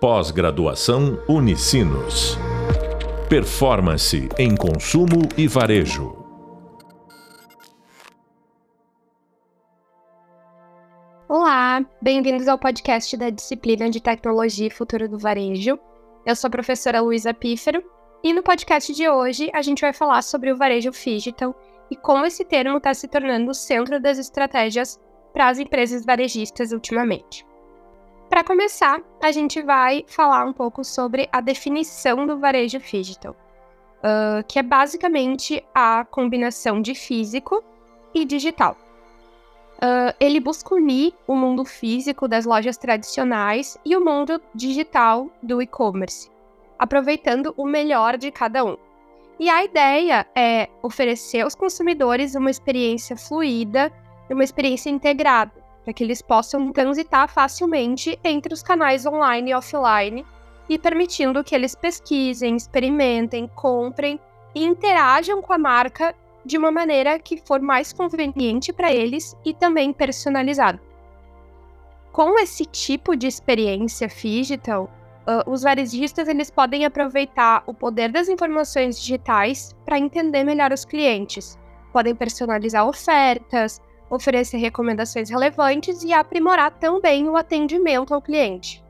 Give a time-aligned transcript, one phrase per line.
[0.00, 2.38] Pós-graduação Unicinos.
[3.28, 6.16] Performance em consumo e varejo.
[11.28, 15.76] Olá, bem-vindos ao podcast da disciplina de Tecnologia e Futuro do Varejo.
[16.24, 17.82] Eu sou a professora Luísa Pífero
[18.22, 21.52] e no podcast de hoje a gente vai falar sobre o varejo digital
[21.90, 24.96] e como esse termo está se tornando o centro das estratégias
[25.32, 27.47] para as empresas varejistas ultimamente.
[28.28, 33.34] Para começar, a gente vai falar um pouco sobre a definição do varejo digital,
[33.98, 37.64] uh, que é basicamente a combinação de físico
[38.14, 38.76] e digital.
[39.76, 45.62] Uh, ele busca unir o mundo físico das lojas tradicionais e o mundo digital do
[45.62, 46.30] e-commerce,
[46.78, 48.76] aproveitando o melhor de cada um.
[49.40, 53.90] E a ideia é oferecer aos consumidores uma experiência fluida
[54.28, 55.52] e uma experiência integrada,
[55.88, 60.26] para que eles possam transitar facilmente entre os canais online e offline
[60.68, 64.20] e permitindo que eles pesquisem, experimentem, comprem
[64.54, 69.54] e interajam com a marca de uma maneira que for mais conveniente para eles e
[69.54, 70.78] também personalizada.
[72.12, 74.90] Com esse tipo de experiência digital,
[75.26, 80.84] uh, os varejistas eles podem aproveitar o poder das informações digitais para entender melhor os
[80.84, 81.58] clientes.
[81.94, 88.82] Podem personalizar ofertas, oferecer recomendações relevantes e aprimorar também o atendimento ao cliente.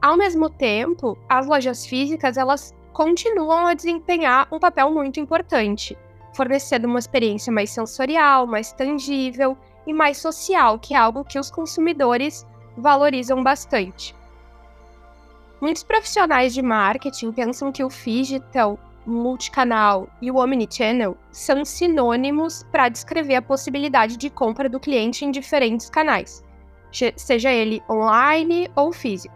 [0.00, 5.96] Ao mesmo tempo, as lojas físicas elas continuam a desempenhar um papel muito importante,
[6.34, 11.50] fornecendo uma experiência mais sensorial, mais tangível e mais social, que é algo que os
[11.50, 14.14] consumidores valorizam bastante.
[15.60, 22.88] Muitos profissionais de marketing pensam que o digital multicanal e o omnichannel são sinônimos para
[22.88, 26.44] descrever a possibilidade de compra do cliente em diferentes canais,
[27.16, 29.34] seja ele online ou físico.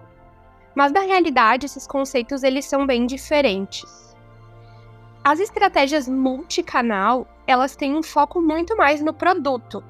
[0.75, 4.17] Mas na realidade, esses conceitos eles são bem diferentes.
[5.25, 9.83] As estratégias multicanal, elas têm um foco muito mais no produto.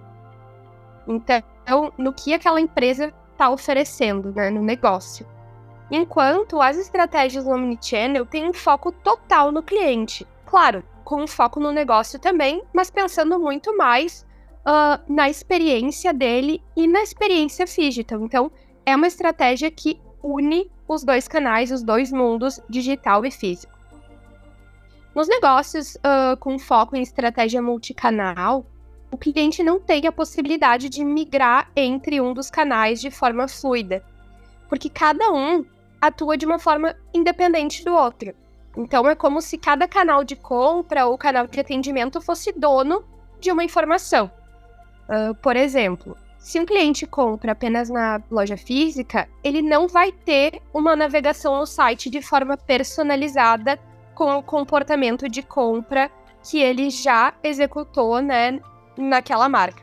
[1.07, 5.27] Então, no que aquela empresa está oferecendo, né, no negócio.
[5.91, 10.27] Enquanto as estratégias do Omnichannel têm um foco total no cliente.
[10.45, 14.27] Claro, com um foco no negócio também, mas pensando muito mais
[14.61, 18.21] uh, na experiência dele e na experiência digital.
[18.21, 18.53] Então,
[18.85, 23.79] é uma estratégia que une os dois canais, os dois mundos, digital e físico.
[25.15, 28.65] Nos negócios uh, com foco em estratégia multicanal,
[29.11, 34.05] o cliente não tem a possibilidade de migrar entre um dos canais de forma fluida,
[34.69, 35.65] porque cada um
[36.01, 38.35] atua de uma forma independente do outro.
[38.77, 43.05] Então é como se cada canal de compra ou canal de atendimento fosse dono
[43.41, 44.31] de uma informação.
[45.09, 50.63] Uh, por exemplo, se um cliente compra apenas na loja física, ele não vai ter
[50.73, 53.79] uma navegação no site de forma personalizada
[54.15, 56.11] com o comportamento de compra
[56.43, 58.61] que ele já executou né,
[58.97, 59.83] naquela marca.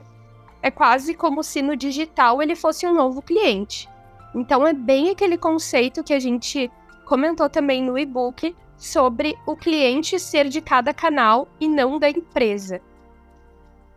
[0.61, 3.87] É quase como se no digital ele fosse um novo cliente.
[4.35, 6.69] Então é bem aquele conceito que a gente
[7.05, 12.81] comentou também no e-book sobre o cliente ser de cada canal e não da empresa.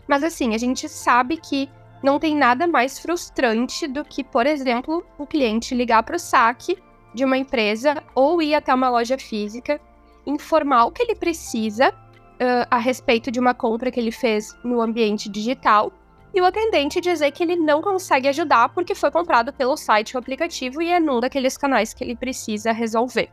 [0.07, 1.69] Mas assim, a gente sabe que
[2.03, 6.79] não tem nada mais frustrante do que, por exemplo, o cliente ligar para o saque
[7.13, 9.81] de uma empresa ou ir até uma loja física,
[10.25, 14.81] informar o que ele precisa uh, a respeito de uma compra que ele fez no
[14.81, 15.93] ambiente digital
[16.39, 20.21] e o atendente dizer que ele não consegue ajudar porque foi comprado pelo site ou
[20.21, 23.29] aplicativo e é num daqueles canais que ele precisa resolver.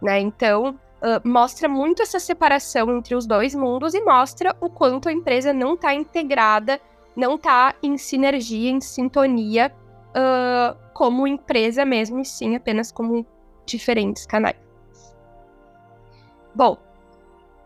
[0.00, 0.20] Né?
[0.20, 5.12] Então, uh, mostra muito essa separação entre os dois mundos e mostra o quanto a
[5.12, 6.80] empresa não está integrada,
[7.16, 9.72] não está em sinergia, em sintonia
[10.10, 13.26] uh, como empresa mesmo, e sim apenas como
[13.66, 14.56] diferentes canais.
[16.54, 16.78] Bom,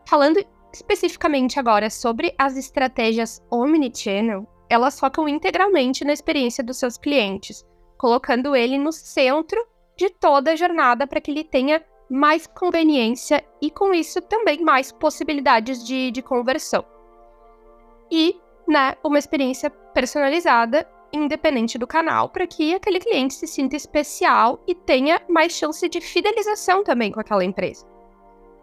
[0.06, 0.42] falando
[0.76, 7.64] Especificamente agora sobre as estratégias omnichannel, elas focam integralmente na experiência dos seus clientes,
[7.96, 9.58] colocando ele no centro
[9.96, 14.92] de toda a jornada para que ele tenha mais conveniência e, com isso, também mais
[14.92, 16.84] possibilidades de, de conversão.
[18.12, 24.62] E né, uma experiência personalizada, independente do canal, para que aquele cliente se sinta especial
[24.66, 27.95] e tenha mais chance de fidelização também com aquela empresa.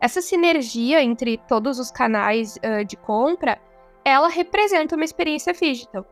[0.03, 3.57] Essa sinergia entre todos os canais uh, de compra,
[4.03, 6.05] ela representa uma experiência digital,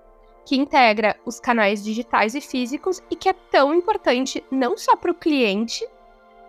[0.45, 5.11] que integra os canais digitais e físicos e que é tão importante não só para
[5.11, 5.85] o cliente,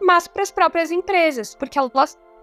[0.01, 1.91] mas para as próprias empresas, porque ela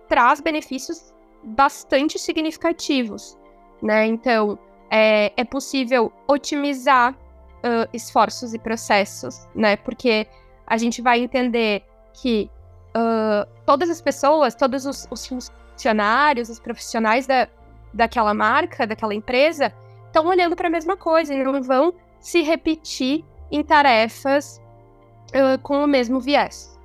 [0.10, 1.14] traz benefícios
[1.44, 3.38] bastante significativos,
[3.82, 4.06] né?
[4.06, 4.60] Então,
[4.92, 9.78] é, é possível otimizar uh, esforços e processos, né?
[9.78, 10.28] Porque
[10.68, 11.86] a gente vai entender
[12.22, 12.52] que
[12.96, 17.48] uh, todas as pessoas, todos os, os, funcionários, os profissionais da,
[17.94, 19.74] daquela marca, daquela empresa,
[20.08, 24.62] estão olhando para a mesma coisa e não vão se repetir em tarefas
[25.30, 26.78] uh, com o mesmo viés.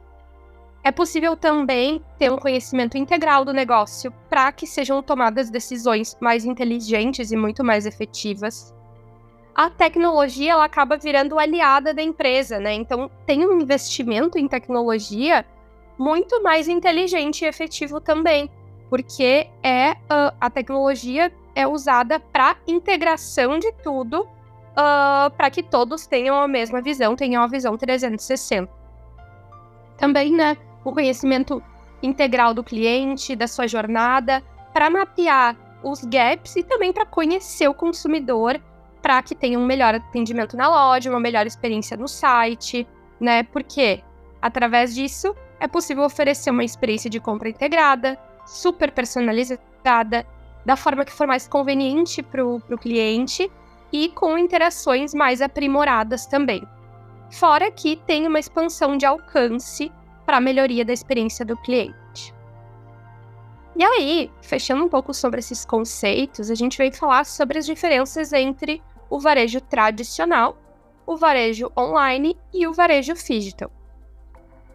[0.83, 6.45] É possível também ter um conhecimento integral do negócio para que sejam tomadas decisões mais
[6.45, 8.75] inteligentes e muito mais efetivas.
[9.55, 12.75] A tecnologia ela acaba virando aliada da empresa, né?
[12.75, 15.47] Então tem um investimento em tecnologia
[15.99, 18.51] muito mais inteligente e efetivo também,
[18.91, 26.07] porque é uh, a tecnologia é usada para integração de tudo, uh, para que todos
[26.07, 28.71] tenham a mesma visão, tenham a visão 360.
[29.97, 30.57] Também, né?
[30.85, 31.63] o conhecimento
[32.03, 34.43] integral do cliente, da sua jornada,
[34.73, 38.61] para mapear os gaps e também para conhecer o consumidor,
[39.01, 42.87] para que tenha um melhor atendimento na loja, uma melhor experiência no site,
[43.21, 43.43] né?
[43.45, 44.03] Porque
[44.41, 50.27] através disso é possível oferecer uma experiência de compra integrada, super personalizada,
[50.65, 53.51] da forma que for mais conveniente para o cliente
[53.91, 56.63] e com interações mais aprimoradas também.
[57.31, 59.91] Fora que tem uma expansão de alcance
[60.27, 62.35] para a melhoria da experiência do cliente.
[63.75, 68.35] E aí, fechando um pouco sobre esses conceitos, a gente veio falar sobre as diferenças
[68.35, 70.59] entre o varejo tradicional,
[71.07, 73.71] o varejo online e o varejo digital.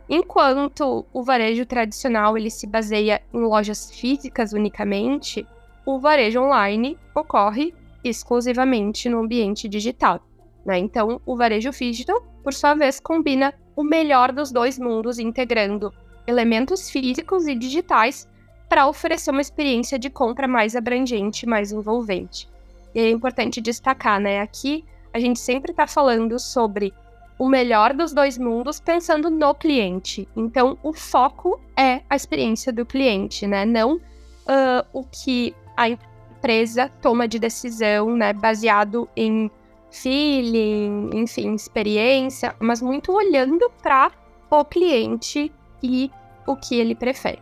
[0.10, 5.46] Enquanto o varejo tradicional ele se baseia em lojas físicas unicamente,
[5.86, 7.74] o varejo online ocorre
[8.04, 10.20] exclusivamente no ambiente digital.
[10.66, 10.80] Né?
[10.80, 15.94] Então, o varejo digital, por sua vez, combina o melhor dos dois mundos, integrando
[16.26, 18.28] elementos físicos e digitais
[18.68, 22.50] para oferecer uma experiência de compra mais abrangente, mais envolvente.
[22.94, 24.42] E é importante destacar, né?
[24.42, 24.84] Aqui
[25.14, 26.94] a gente sempre está falando sobre
[27.40, 30.28] o melhor dos dois mundos pensando no cliente.
[30.36, 33.66] Então, o foco é a experiência do cliente, né?
[33.66, 38.34] Não uh, o que a empresa toma de decisão, né?
[38.34, 39.50] Baseado em
[39.90, 44.12] feeling, enfim, experiência, mas muito olhando para
[44.52, 45.52] o cliente
[45.82, 46.12] e
[46.46, 47.42] o que ele prefere.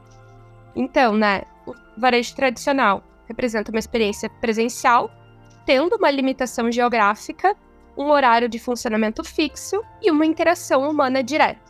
[0.75, 5.09] Então, né, o varejo tradicional representa uma experiência presencial,
[5.65, 7.55] tendo uma limitação geográfica,
[7.97, 11.67] um horário de funcionamento fixo e uma interação humana direta.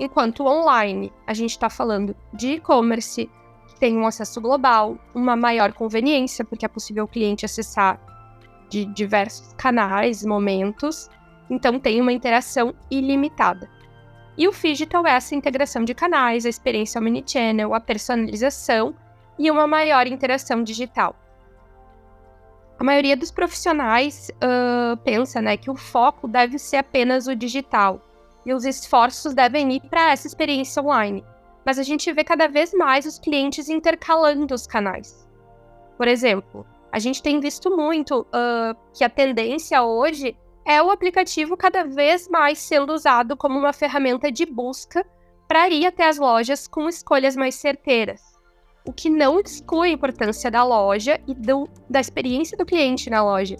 [0.00, 3.30] Enquanto online, a gente está falando de e-commerce,
[3.68, 8.00] que tem um acesso global, uma maior conveniência, porque é possível o cliente acessar
[8.68, 11.08] de diversos canais, momentos,
[11.48, 13.70] então tem uma interação ilimitada.
[14.36, 18.94] E o Digital é essa integração de canais, a experiência omnichannel, a personalização
[19.38, 21.14] e uma maior interação digital.
[22.78, 28.00] A maioria dos profissionais uh, pensa né, que o foco deve ser apenas o digital
[28.44, 31.24] e os esforços devem ir para essa experiência online.
[31.64, 35.26] Mas a gente vê cada vez mais os clientes intercalando os canais.
[35.96, 40.36] Por exemplo, a gente tem visto muito uh, que a tendência hoje
[40.66, 45.06] é o aplicativo cada vez mais sendo usado como uma ferramenta de busca
[45.46, 48.33] para ir até as lojas com escolhas mais certeiras.
[48.84, 53.22] O que não exclui a importância da loja e do, da experiência do cliente na
[53.22, 53.56] loja.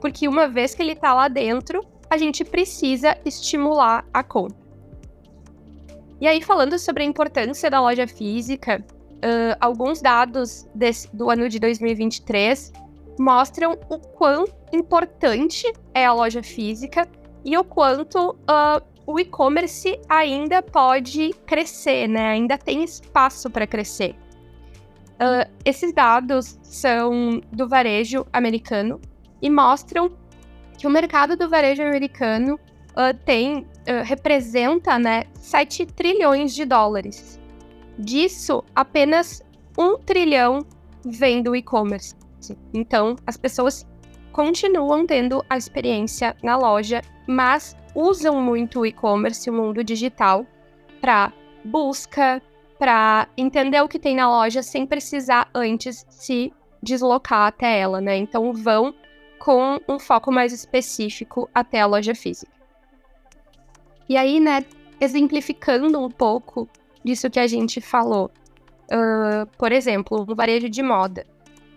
[0.00, 4.56] Porque uma vez que ele está lá dentro, a gente precisa estimular a compra.
[6.20, 8.84] E aí, falando sobre a importância da loja física,
[9.22, 12.72] uh, alguns dados desse, do ano de 2023
[13.18, 17.08] mostram o quão importante é a loja física
[17.44, 22.28] e o quanto uh, o e-commerce ainda pode crescer, né?
[22.28, 24.14] Ainda tem espaço para crescer.
[25.22, 29.00] Uh, esses dados são do varejo americano
[29.40, 30.10] e mostram
[30.76, 33.64] que o mercado do varejo americano uh, tem
[34.04, 37.40] representa né, 7 trilhões de dólares.
[37.98, 39.42] Disso, apenas
[39.78, 40.64] um trilhão
[41.04, 42.14] vem do e-commerce.
[42.72, 43.86] Então, as pessoas
[44.32, 50.46] continuam tendo a experiência na loja, mas usam muito o e-commerce, o mundo digital,
[51.00, 51.32] para
[51.64, 52.42] busca,
[52.82, 58.16] para entender o que tem na loja sem precisar antes se deslocar até ela, né?
[58.16, 58.92] Então vão
[59.38, 62.50] com um foco mais específico até a loja física.
[64.08, 64.64] E aí, né,
[65.00, 66.68] exemplificando um pouco
[67.04, 68.32] disso que a gente falou.
[68.90, 71.24] Uh, por exemplo, no varejo de moda.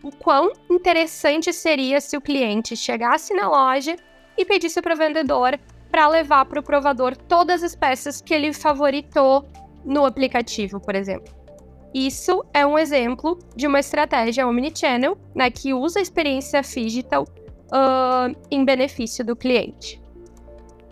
[0.01, 3.95] O quão interessante seria se o cliente chegasse na loja
[4.35, 5.59] e pedisse para o vendedor
[5.91, 9.45] para levar para o provador todas as peças que ele favoritou
[9.85, 11.33] no aplicativo, por exemplo.
[11.93, 18.35] Isso é um exemplo de uma estratégia omnichannel, né, que usa a experiência digital uh,
[18.51, 20.01] em benefício do cliente.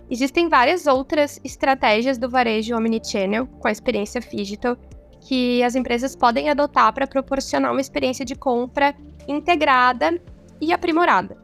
[0.09, 4.77] Existem várias outras estratégias do varejo omnichannel com a experiência digital
[5.21, 8.95] que as empresas podem adotar para proporcionar uma experiência de compra
[9.27, 10.21] integrada
[10.61, 11.37] e aprimorada.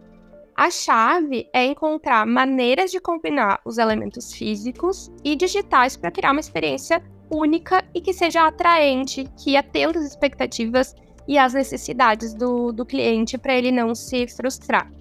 [0.56, 6.42] A chave é encontrar maneiras de combinar os elementos físicos e digitais para criar uma
[6.42, 10.96] experiência única e que seja atraente, que atenda às expectativas
[11.28, 14.92] e às necessidades do, do cliente para ele não se frustrar.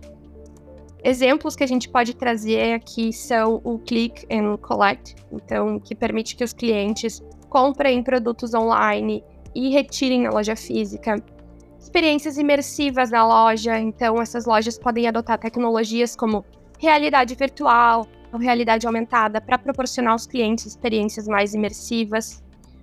[1.02, 6.36] Exemplos que a gente pode trazer aqui são o Click and Collect, então que permite
[6.36, 11.22] que os clientes comprem produtos online e retirem na loja física.
[11.80, 16.44] Experiências imersivas na loja, então essas lojas podem adotar tecnologias como
[16.78, 18.06] realidade virtual
[18.36, 22.42] realidade aumentada para proporcionar aos clientes experiências mais imersivas,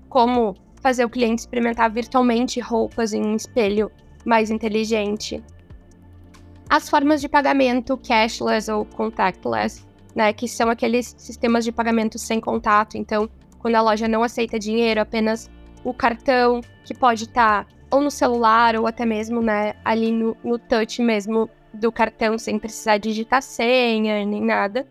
[0.09, 3.91] como fazer o cliente experimentar virtualmente roupas em um espelho
[4.25, 5.43] mais inteligente
[6.69, 9.85] as formas de pagamento cashless ou contactless,
[10.15, 12.97] né, que são aqueles sistemas de pagamento sem contato.
[12.97, 15.49] Então, quando a loja não aceita dinheiro, apenas
[15.83, 20.35] o cartão, que pode estar tá ou no celular ou até mesmo né, ali no,
[20.43, 24.87] no touch mesmo do cartão, sem precisar digitar senha nem nada.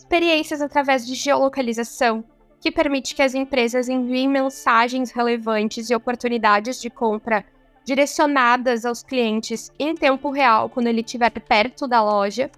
[0.00, 2.24] Experiências através de geolocalização,
[2.58, 7.44] que permite que as empresas enviem mensagens relevantes e oportunidades de compra
[7.84, 12.50] direcionadas aos clientes em tempo real quando ele estiver perto da loja,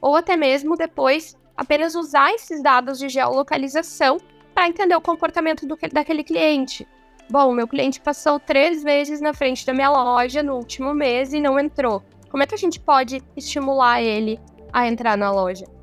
[0.00, 4.18] ou até mesmo depois apenas usar esses dados de geolocalização
[4.54, 6.86] para entender o comportamento do, daquele cliente.
[7.28, 11.40] Bom, meu cliente passou três vezes na frente da minha loja no último mês e
[11.40, 12.04] não entrou.
[12.30, 14.38] Como é que a gente pode estimular ele
[14.72, 15.73] a entrar na loja?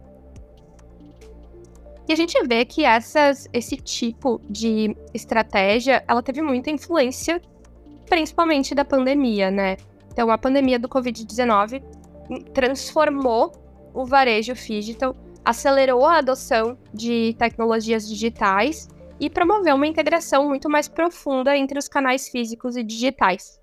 [2.12, 7.42] E a gente vê que essas, esse tipo de estratégia, ela teve muita influência
[8.10, 9.78] principalmente da pandemia, né?
[10.12, 11.82] Então, a pandemia do Covid-19
[12.54, 13.54] transformou
[13.94, 15.16] o varejo digital,
[15.46, 21.88] acelerou a adoção de tecnologias digitais e promoveu uma integração muito mais profunda entre os
[21.88, 23.58] canais físicos e digitais.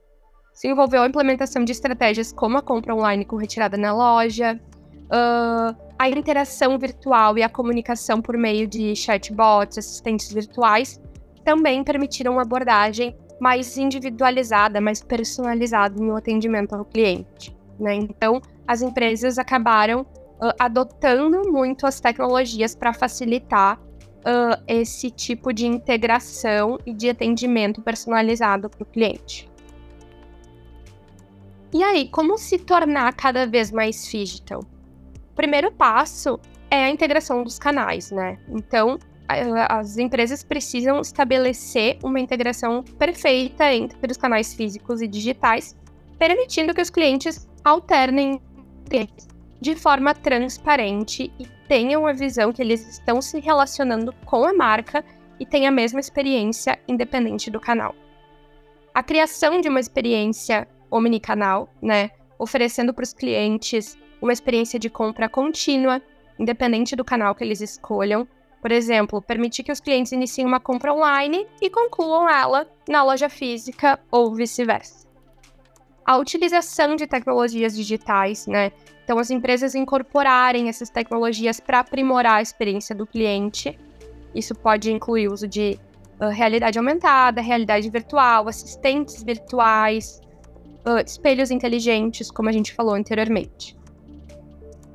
[0.55, 4.59] Se envolveu a implementação de estratégias como a compra online com retirada na loja,
[5.05, 11.00] uh, a interação virtual e a comunicação por meio de chatbots, assistentes virtuais,
[11.45, 17.57] também permitiram uma abordagem mais individualizada, mais personalizada no atendimento ao cliente.
[17.78, 17.95] Né?
[17.95, 25.67] Então, as empresas acabaram uh, adotando muito as tecnologias para facilitar uh, esse tipo de
[25.67, 29.49] integração e de atendimento personalizado para o cliente.
[31.73, 34.62] E aí, como se tornar cada vez mais digital?
[35.38, 38.40] O primeiro passo é a integração dos canais, né?
[38.49, 38.99] Então,
[39.68, 45.76] as empresas precisam estabelecer uma integração perfeita entre os canais físicos e digitais,
[46.18, 48.42] permitindo que os clientes alternem
[49.61, 55.04] de forma transparente e tenham a visão que eles estão se relacionando com a marca
[55.38, 57.95] e têm a mesma experiência independente do canal.
[58.92, 65.29] A criação de uma experiência omnicanal, né, oferecendo para os clientes uma experiência de compra
[65.29, 66.03] contínua,
[66.39, 68.27] independente do canal que eles escolham,
[68.61, 73.29] por exemplo, permitir que os clientes iniciem uma compra online e concluam ela na loja
[73.29, 75.07] física ou vice-versa.
[76.05, 78.73] A utilização de tecnologias digitais, né?
[79.05, 83.79] Então, as empresas incorporarem essas tecnologias para aprimorar a experiência do cliente.
[84.35, 85.79] Isso pode incluir o uso de
[86.21, 90.21] uh, realidade aumentada, realidade virtual, assistentes virtuais,
[90.87, 93.78] uh, espelhos inteligentes, como a gente falou anteriormente.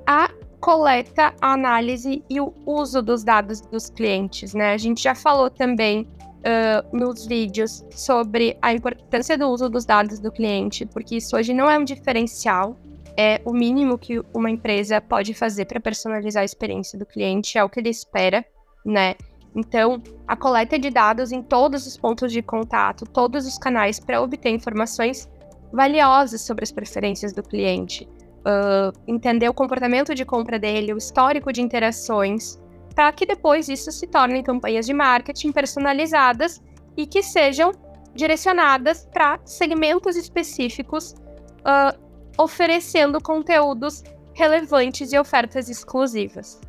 [0.05, 0.29] A
[0.59, 4.73] coleta, a análise e o uso dos dados dos clientes, né?
[4.73, 6.07] A gente já falou também
[6.43, 11.53] uh, nos vídeos sobre a importância do uso dos dados do cliente, porque isso hoje
[11.53, 12.77] não é um diferencial,
[13.17, 17.63] é o mínimo que uma empresa pode fazer para personalizar a experiência do cliente, é
[17.63, 18.45] o que ele espera,
[18.85, 19.15] né?
[19.55, 24.21] Então, a coleta de dados em todos os pontos de contato, todos os canais para
[24.21, 25.29] obter informações
[25.71, 28.07] valiosas sobre as preferências do cliente
[28.45, 32.59] uh, entender o comportamento de compra dele, o histórico de interações,
[32.95, 36.61] para que depois isso se tornem campanhas de marketing personalizadas
[36.95, 37.71] e que sejam
[38.13, 41.13] direcionadas para segmentos específicos,
[41.61, 41.97] uh,
[42.37, 46.61] oferecendo conteúdos relevantes e ofertas exclusivas.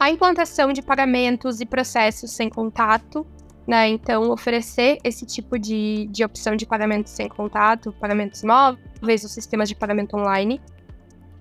[0.00, 3.26] A implantação de pagamentos e processos sem contato
[3.68, 3.86] né?
[3.86, 9.68] Então, oferecer esse tipo de, de opção de pagamento sem contato, pagamentos móveis, os sistemas
[9.68, 10.60] de pagamento online.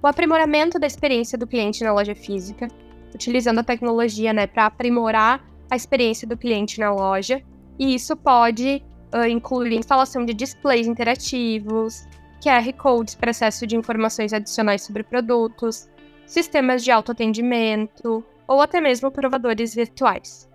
[0.02, 2.68] O aprimoramento da experiência do cliente na loja física,
[3.14, 7.42] utilizando a tecnologia né, para aprimorar a experiência do cliente na loja.
[7.80, 8.84] E isso pode
[9.14, 12.08] uh, incluir instalação de displays interativos,
[12.42, 15.90] QR Codes para acesso de informações adicionais sobre produtos,
[16.26, 20.47] sistemas de autoatendimento ou até mesmo provadores virtuais.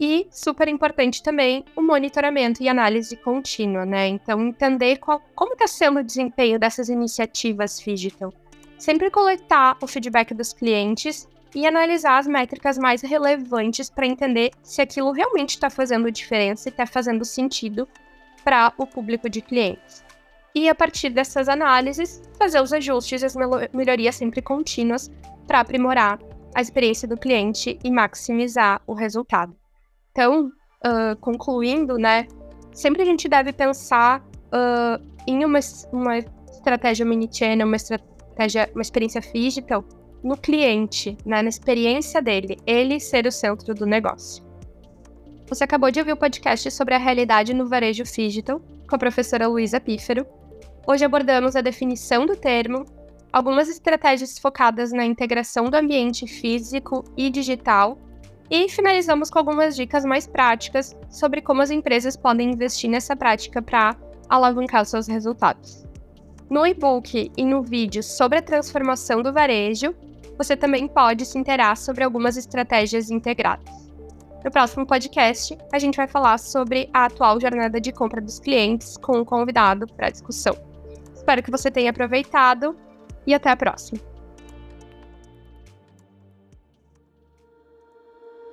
[0.00, 4.08] E, super importante também, o monitoramento e análise contínua, né?
[4.08, 8.32] Então, entender qual, como está sendo o desempenho dessas iniciativas digital.
[8.78, 14.80] Sempre coletar o feedback dos clientes e analisar as métricas mais relevantes para entender se
[14.80, 17.86] aquilo realmente está fazendo diferença e está fazendo sentido
[18.42, 20.02] para o público de clientes.
[20.54, 23.34] E a partir dessas análises, fazer os ajustes e as
[23.74, 25.10] melhorias sempre contínuas
[25.46, 26.18] para aprimorar
[26.54, 29.59] a experiência do cliente e maximizar o resultado.
[30.10, 32.26] Então, uh, concluindo, né,
[32.72, 35.60] sempre a gente deve pensar uh, em uma,
[35.92, 39.84] uma estratégia mini-channel, uma estratégia, uma experiência digital
[40.22, 44.44] no cliente, né, na experiência dele, ele ser o centro do negócio.
[45.48, 49.48] Você acabou de ouvir o podcast sobre a realidade no varejo digital com a professora
[49.48, 50.26] Luísa Pífero.
[50.86, 52.84] Hoje abordamos a definição do termo,
[53.32, 57.98] algumas estratégias focadas na integração do ambiente físico e digital
[58.50, 63.62] e finalizamos com algumas dicas mais práticas sobre como as empresas podem investir nessa prática
[63.62, 63.96] para
[64.28, 65.86] alavancar seus resultados.
[66.50, 69.94] No e-book e no vídeo sobre a transformação do varejo,
[70.36, 73.88] você também pode se interar sobre algumas estratégias integradas.
[74.44, 78.96] No próximo podcast, a gente vai falar sobre a atual jornada de compra dos clientes
[78.96, 80.56] com um convidado para discussão.
[81.14, 82.74] Espero que você tenha aproveitado
[83.26, 84.09] e até a próxima.